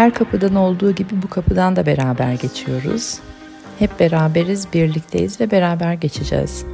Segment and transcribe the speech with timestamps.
[0.00, 3.18] Her kapıdan olduğu gibi bu kapıdan da beraber geçiyoruz.
[3.78, 6.64] Hep beraberiz, birlikteyiz ve beraber geçeceğiz.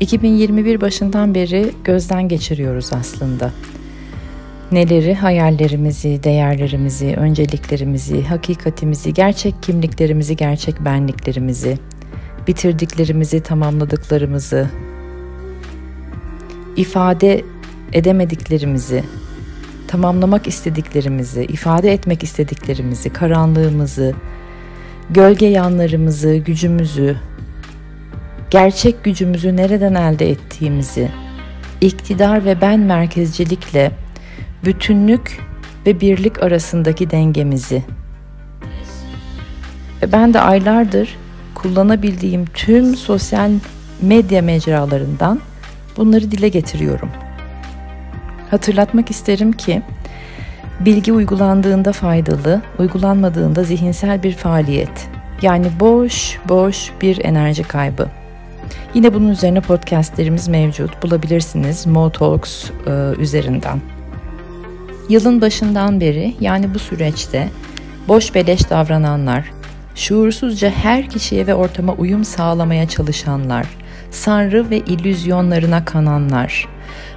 [0.00, 3.50] 2021 başından beri gözden geçiriyoruz aslında.
[4.72, 11.78] Neleri, hayallerimizi, değerlerimizi, önceliklerimizi, hakikatimizi, gerçek kimliklerimizi, gerçek benliklerimizi,
[12.46, 14.70] bitirdiklerimizi, tamamladıklarımızı,
[16.76, 17.44] ifade
[17.92, 19.04] edemediklerimizi,
[19.88, 24.14] tamamlamak istediklerimizi, ifade etmek istediklerimizi, karanlığımızı,
[25.10, 27.16] gölge yanlarımızı, gücümüzü,
[28.50, 31.10] gerçek gücümüzü nereden elde ettiğimizi,
[31.80, 33.92] iktidar ve ben merkezcilikle
[34.64, 35.40] bütünlük
[35.86, 37.82] ve birlik arasındaki dengemizi
[40.02, 41.16] ve ben de aylardır
[41.54, 43.50] kullanabildiğim tüm sosyal
[44.00, 45.40] medya mecralarından
[45.96, 47.10] bunları dile getiriyorum.
[48.50, 49.82] Hatırlatmak isterim ki
[50.80, 55.08] bilgi uygulandığında faydalı, uygulanmadığında zihinsel bir faaliyet.
[55.42, 58.08] Yani boş boş bir enerji kaybı.
[58.94, 61.02] Yine bunun üzerine podcastlerimiz mevcut.
[61.02, 63.80] Bulabilirsiniz Mo e, üzerinden.
[65.08, 67.48] Yılın başından beri yani bu süreçte
[68.08, 69.44] boş beleş davrananlar,
[69.94, 73.66] şuursuzca her kişiye ve ortama uyum sağlamaya çalışanlar,
[74.10, 76.68] sanrı ve illüzyonlarına kananlar,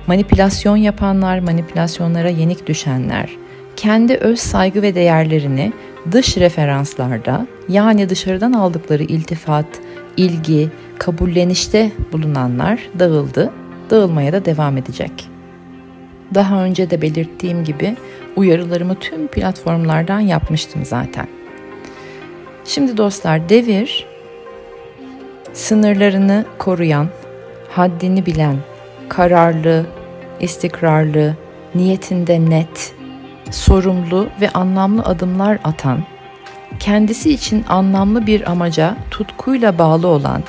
[0.08, 3.30] manipülasyon yapanlar, manipülasyonlara yenik düşenler,
[3.76, 5.74] kendi öz saygı ve değerlerini
[6.12, 9.66] dış referanslarda yani dışarıdan aldıkları iltifat,
[10.18, 13.52] ilgi, kabullenişte bulunanlar dağıldı,
[13.90, 15.30] dağılmaya da devam edecek.
[16.34, 17.96] Daha önce de belirttiğim gibi
[18.36, 21.28] uyarılarımı tüm platformlardan yapmıştım zaten.
[22.66, 24.06] Şimdi dostlar devir
[25.54, 27.08] sınırlarını koruyan,
[27.70, 28.56] haddini bilen,
[29.12, 29.86] kararlı,
[30.40, 31.36] istikrarlı,
[31.76, 32.96] niyetinde net,
[33.52, 36.04] sorumlu ve anlamlı adımlar atan,
[36.80, 40.44] kendisi için anlamlı bir amaca tutkuyla bağlı olan,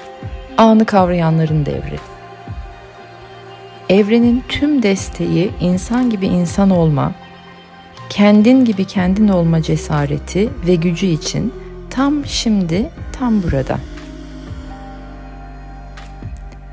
[0.58, 1.98] anı kavrayanların devri.
[3.88, 7.12] Evrenin tüm desteği insan gibi insan olma,
[8.10, 11.54] kendin gibi kendin olma cesareti ve gücü için
[11.90, 13.78] tam şimdi, tam burada.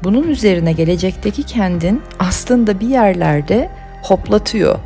[0.03, 3.69] Bunun üzerine gelecekteki kendin aslında bir yerlerde
[4.01, 4.79] hoplatıyor.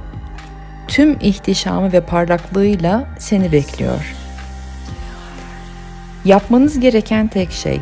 [0.87, 4.15] Tüm ihtişamı ve parlaklığıyla seni bekliyor.
[6.25, 7.81] Yapmanız gereken tek şey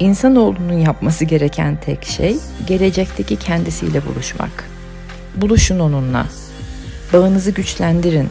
[0.00, 4.70] İnsanoğlunun yapması gereken tek şey gelecekteki kendisiyle buluşmak.
[5.36, 6.26] Buluşun onunla.
[7.12, 8.28] Bağınızı güçlendirin.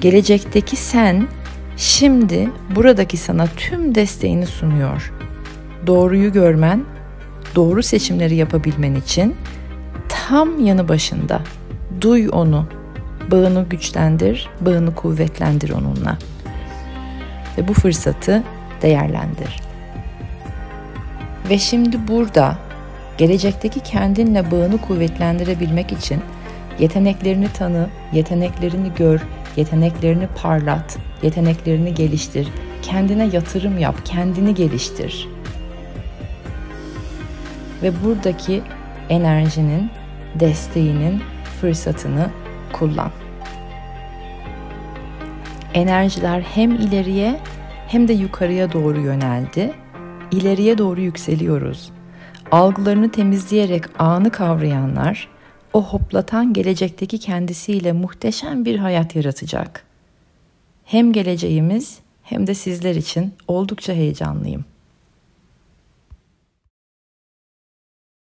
[0.00, 1.28] Gelecekteki sen
[1.76, 5.12] şimdi buradaki sana tüm desteğini sunuyor.
[5.86, 6.84] Doğruyu görmen,
[7.54, 9.36] doğru seçimleri yapabilmen için
[10.08, 11.40] tam yanı başında.
[12.00, 12.66] Duy onu.
[13.30, 16.18] Bağını güçlendir, bağını kuvvetlendir onunla.
[17.58, 18.42] Ve bu fırsatı
[18.82, 19.60] değerlendir.
[21.50, 22.58] Ve şimdi burada
[23.18, 26.20] gelecekteki kendinle bağını kuvvetlendirebilmek için
[26.78, 29.20] yeteneklerini tanı, yeteneklerini gör,
[29.56, 32.48] yeteneklerini parlat, yeteneklerini geliştir.
[32.82, 35.28] Kendine yatırım yap, kendini geliştir.
[37.82, 38.62] Ve buradaki
[39.08, 39.90] enerjinin,
[40.34, 41.22] desteğinin
[41.60, 42.30] fırsatını
[42.72, 43.10] kullan.
[45.74, 47.40] Enerjiler hem ileriye
[47.86, 49.74] hem de yukarıya doğru yöneldi
[50.30, 51.90] ileriye doğru yükseliyoruz.
[52.50, 55.28] Algılarını temizleyerek anı kavrayanlar
[55.72, 59.84] o hoplatan gelecekteki kendisiyle muhteşem bir hayat yaratacak.
[60.84, 64.64] Hem geleceğimiz hem de sizler için oldukça heyecanlıyım.